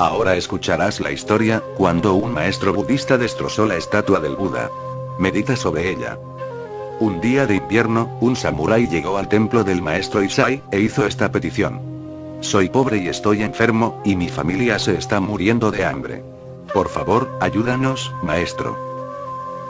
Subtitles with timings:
[0.00, 4.70] Ahora escucharás la historia, cuando un maestro budista destrozó la estatua del Buda.
[5.18, 6.18] Medita sobre ella.
[7.00, 11.30] Un día de invierno, un samurái llegó al templo del maestro Isai, e hizo esta
[11.30, 11.82] petición.
[12.40, 16.24] Soy pobre y estoy enfermo, y mi familia se está muriendo de hambre.
[16.72, 18.78] Por favor, ayúdanos, maestro.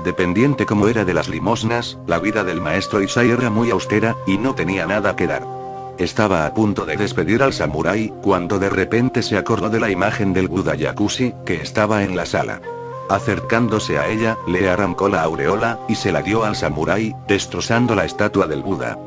[0.05, 4.39] Dependiente como era de las limosnas, la vida del maestro Isai era muy austera, y
[4.39, 5.60] no tenía nada que dar.
[6.01, 10.33] Estaba a punto de despedir al samurái, cuando de repente se acordó de la imagen
[10.33, 12.63] del Buda Yakushi, que estaba en la sala.
[13.11, 18.07] Acercándose a ella, le arrancó la aureola, y se la dio al samurái, destrozando la
[18.07, 18.99] estatua del Buda.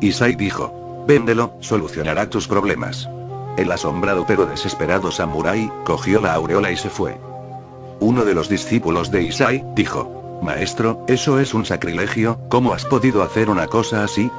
[0.00, 3.08] Isai dijo, véndelo, solucionará tus problemas.
[3.56, 7.18] El asombrado pero desesperado samurái, cogió la aureola y se fue.
[7.98, 13.24] Uno de los discípulos de Isai, dijo, Maestro, eso es un sacrilegio, ¿cómo has podido
[13.24, 14.30] hacer una cosa así?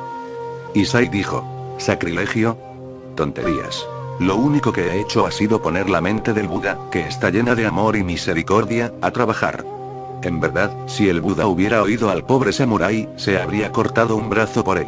[0.74, 1.53] Isai dijo,
[1.84, 2.58] ¿Sacrilegio?
[3.18, 3.86] Tonterías.
[4.18, 7.56] Lo único que he hecho ha sido poner la mente del Buda, que está llena
[7.56, 9.66] de amor y misericordia, a trabajar.
[10.22, 14.64] En verdad, si el Buda hubiera oído al pobre samurái, se habría cortado un brazo
[14.64, 14.88] por él.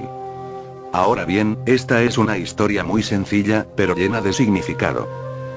[0.93, 5.05] Ahora bien, esta es una historia muy sencilla, pero llena de significado.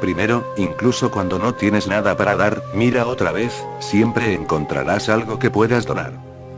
[0.01, 5.53] Primero, incluso cuando no tienes nada para dar, mira otra vez, siempre encontrarás algo que
[5.53, 6.15] puedas donar.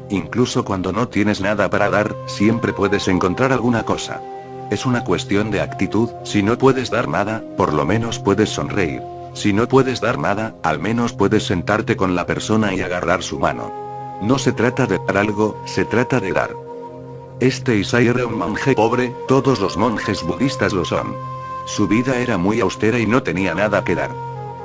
[0.09, 4.23] Incluso cuando no tienes nada para dar, siempre puedes encontrar alguna cosa.
[4.71, 9.03] Es una cuestión de actitud, si no puedes dar nada, por lo menos puedes sonreír.
[9.35, 13.41] Si no puedes dar nada, al menos puedes sentarte con la persona y agarrar su
[13.41, 13.73] mano.
[14.23, 16.51] No se trata de dar algo, se trata de dar.
[17.41, 21.17] Este Isai era un monje pobre, todos los monjes budistas lo son.
[21.67, 24.11] Su vida era muy austera y no tenía nada que dar.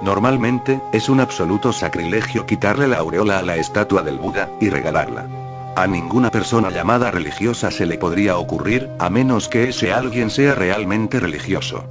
[0.01, 5.44] Normalmente, es un absoluto sacrilegio quitarle la aureola a la estatua del Buda, y regalarla.
[5.75, 10.55] A ninguna persona llamada religiosa se le podría ocurrir, a menos que ese alguien sea
[10.55, 11.83] realmente religioso.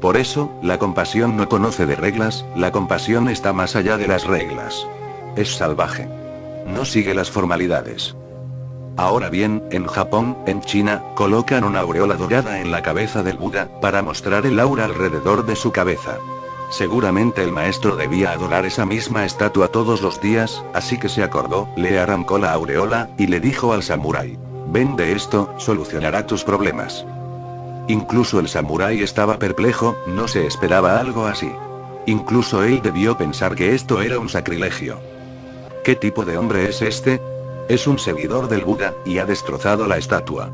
[0.00, 4.26] Por eso, la compasión no conoce de reglas, la compasión está más allá de las
[4.26, 4.86] reglas.
[5.36, 6.08] Es salvaje.
[6.66, 8.16] No sigue las formalidades.
[8.96, 13.68] Ahora bien, en Japón, en China, colocan una aureola dorada en la cabeza del Buda,
[13.80, 16.16] para mostrar el aura alrededor de su cabeza.
[16.70, 21.68] Seguramente el maestro debía adorar esa misma estatua todos los días, así que se acordó,
[21.76, 24.38] le arrancó la aureola, y le dijo al samurái.
[24.66, 27.06] Vende esto, solucionará tus problemas.
[27.88, 31.50] Incluso el samurái estaba perplejo, no se esperaba algo así.
[32.04, 35.00] Incluso él debió pensar que esto era un sacrilegio.
[35.84, 37.22] ¿Qué tipo de hombre es este?
[37.70, 40.50] Es un seguidor del Buda, y ha destrozado la estatua.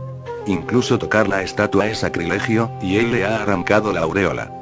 [0.46, 4.53] Incluso tocar la estatua es sacrilegio, y él le ha arrancado la aureola.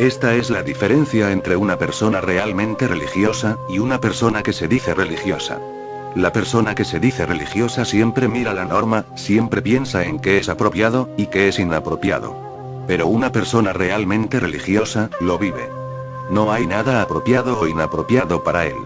[0.00, 4.94] Esta es la diferencia entre una persona realmente religiosa, y una persona que se dice
[4.94, 5.60] religiosa.
[6.14, 10.48] La persona que se dice religiosa siempre mira la norma, siempre piensa en qué es
[10.48, 12.34] apropiado, y qué es inapropiado.
[12.86, 15.68] Pero una persona realmente religiosa, lo vive.
[16.30, 18.78] No hay nada apropiado o inapropiado para él.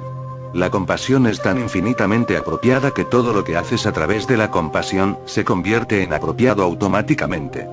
[0.52, 4.50] La compasión es tan infinitamente apropiada que todo lo que haces a través de la
[4.50, 7.68] compasión, se convierte en apropiado automáticamente.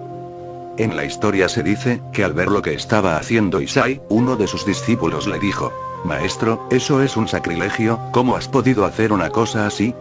[0.77, 4.47] En la historia se dice, que al ver lo que estaba haciendo Isai, uno de
[4.47, 5.71] sus discípulos le dijo,
[6.05, 9.93] Maestro, eso es un sacrilegio, ¿cómo has podido hacer una cosa así?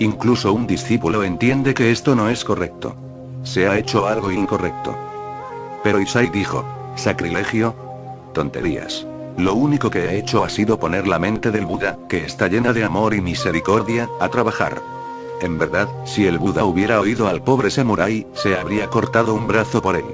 [0.00, 2.96] Incluso un discípulo entiende que esto no es correcto.
[3.44, 4.96] Se ha hecho algo incorrecto.
[5.84, 6.64] Pero Isai dijo,
[6.96, 7.74] ¿sacrilegio?
[8.32, 9.06] Tonterías.
[9.36, 12.72] Lo único que he hecho ha sido poner la mente del Buda, que está llena
[12.72, 14.80] de amor y misericordia, a trabajar.
[15.44, 19.82] En verdad, si el Buda hubiera oído al pobre samurái, se habría cortado un brazo
[19.82, 20.06] por él.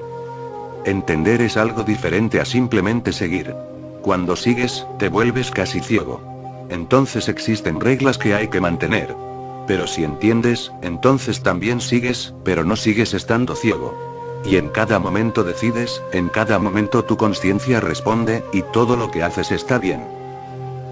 [0.84, 3.54] Entender es algo diferente a simplemente seguir.
[4.02, 6.20] Cuando sigues, te vuelves casi ciego.
[6.68, 9.14] Entonces existen reglas que hay que mantener.
[9.68, 13.96] Pero si entiendes, entonces también sigues, pero no sigues estando ciego.
[14.44, 19.22] Y en cada momento decides, en cada momento tu conciencia responde, y todo lo que
[19.22, 20.19] haces está bien.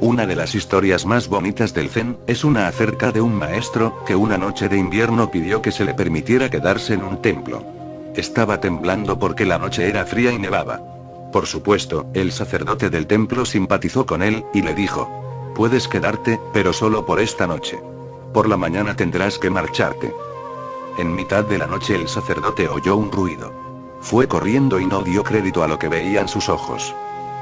[0.01, 4.15] Una de las historias más bonitas del Zen, es una acerca de un maestro, que
[4.15, 7.65] una noche de invierno pidió que se le permitiera quedarse en un templo.
[8.15, 10.81] Estaba temblando porque la noche era fría y nevaba.
[11.33, 16.73] Por supuesto, el sacerdote del templo simpatizó con él, y le dijo, puedes quedarte, pero
[16.73, 17.81] solo por esta noche.
[18.33, 20.15] Por la mañana tendrás que marcharte.
[20.97, 23.53] En mitad de la noche el sacerdote oyó un ruido.
[24.01, 26.95] Fue corriendo y no dio crédito a lo que veían sus ojos.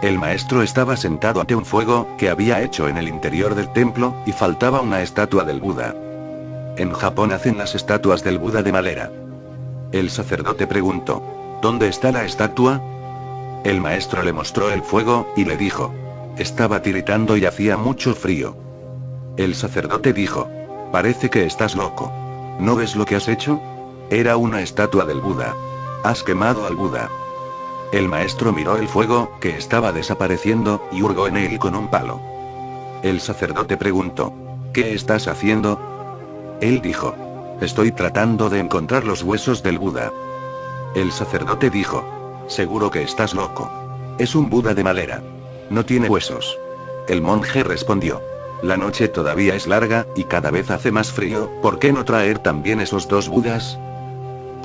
[0.02, 4.14] El maestro estaba sentado ante un fuego, que había hecho en el interior del templo,
[4.26, 5.94] y faltaba una estatua del Buda.
[6.76, 9.10] En Japón hacen las estatuas del Buda de madera.
[9.92, 11.22] El sacerdote preguntó,
[11.62, 12.82] ¿Dónde está la estatua?
[13.64, 15.92] El maestro le mostró el fuego, y le dijo,
[16.36, 18.56] estaba tiritando y hacía mucho frío.
[19.38, 20.48] El sacerdote dijo,
[20.92, 22.12] parece que estás loco.
[22.60, 23.60] ¿No ves lo que has hecho?
[24.10, 25.54] Era una estatua del Buda.
[26.04, 27.08] Has quemado al Buda.
[27.92, 32.20] El maestro miró el fuego, que estaba desapareciendo, y hurgó en él con un palo.
[33.02, 34.32] El sacerdote preguntó,
[34.72, 35.78] ¿qué estás haciendo?
[36.60, 37.14] Él dijo,
[37.60, 40.10] estoy tratando de encontrar los huesos del Buda.
[40.94, 42.04] El sacerdote dijo,
[42.48, 43.70] seguro que estás loco.
[44.18, 45.22] Es un Buda de madera.
[45.70, 46.58] No tiene huesos.
[47.08, 48.20] El monje respondió,
[48.62, 52.38] la noche todavía es larga, y cada vez hace más frío, ¿por qué no traer
[52.40, 53.78] también esos dos Budas?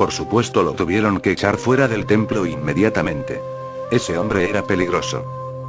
[0.02, 3.40] Por supuesto lo tuvieron que echar fuera del templo inmediatamente.
[3.92, 5.24] Ese hombre era peligroso.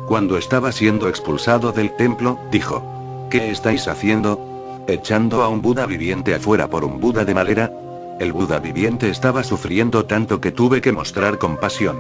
[0.09, 2.83] Cuando estaba siendo expulsado del templo, dijo,
[3.31, 4.41] ¿qué estáis haciendo?
[4.87, 7.71] ¿Echando a un Buda viviente afuera por un Buda de madera?
[8.21, 11.99] El Buda viviente estaba sufriendo tanto que tuve que mostrar compasión.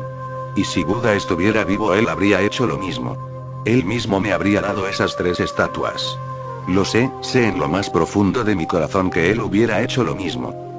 [0.57, 3.19] Y si Buda estuviera vivo él habría hecho lo mismo.
[3.67, 6.19] Él mismo me habría dado esas tres estatuas.
[6.67, 10.15] Lo sé, sé en lo más profundo de mi corazón que él hubiera hecho lo
[10.15, 10.72] mismo.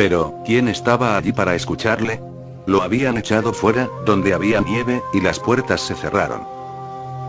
[0.00, 2.22] Pero, ¿quién estaba allí para escucharle?
[2.64, 6.40] Lo habían echado fuera, donde había nieve, y las puertas se cerraron.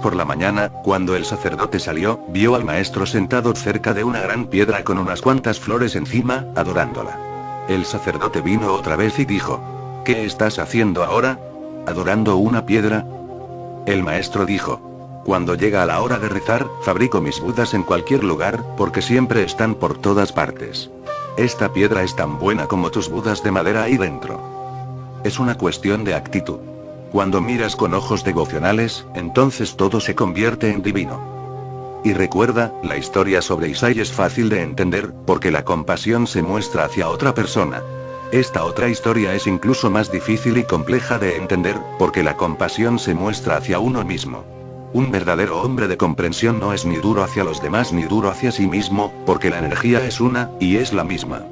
[0.01, 4.45] Por la mañana, cuando el sacerdote salió, vio al maestro sentado cerca de una gran
[4.45, 7.19] piedra con unas cuantas flores encima, adorándola.
[7.67, 9.59] El sacerdote vino otra vez y dijo,
[10.05, 11.39] ¿Qué estás haciendo ahora?
[11.87, 13.05] ¿Adorando una piedra?
[13.85, 18.63] El maestro dijo, cuando llega la hora de rezar, fabrico mis budas en cualquier lugar,
[18.77, 20.89] porque siempre están por todas partes.
[21.37, 24.39] Esta piedra es tan buena como tus budas de madera ahí dentro.
[25.23, 26.59] Es una cuestión de actitud.
[27.11, 32.01] Cuando miras con ojos devocionales, entonces todo se convierte en divino.
[32.03, 36.85] Y recuerda, la historia sobre Isai es fácil de entender, porque la compasión se muestra
[36.85, 37.81] hacia otra persona.
[38.31, 43.13] Esta otra historia es incluso más difícil y compleja de entender, porque la compasión se
[43.13, 44.43] muestra hacia uno mismo.
[44.93, 48.51] Un verdadero hombre de comprensión no es ni duro hacia los demás ni duro hacia
[48.51, 51.45] sí mismo, porque la energía es una, y es la misma.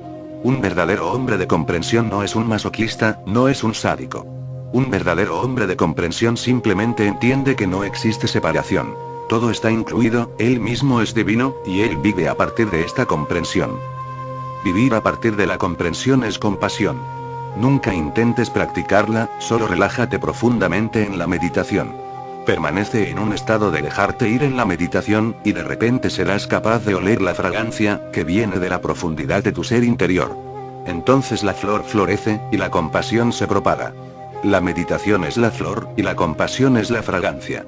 [0.44, 4.26] Un verdadero hombre de comprensión no es un masoquista, no es un sádico.
[4.74, 8.94] Un verdadero hombre de comprensión simplemente entiende que no existe separación.
[9.30, 13.72] Todo está incluido, él mismo es divino, y él vive a partir de esta comprensión.
[14.66, 16.98] Vivir a partir de la comprensión es compasión.
[17.56, 22.09] Nunca intentes practicarla, solo relájate profundamente en la meditación.
[22.50, 26.84] Permanece en un estado de dejarte ir en la meditación, y de repente serás capaz
[26.84, 30.36] de oler la fragancia, que viene de la profundidad de tu ser interior.
[30.88, 33.94] Entonces la flor florece, y la compasión se propaga.
[34.42, 37.68] La meditación es la flor, y la compasión es la fragancia.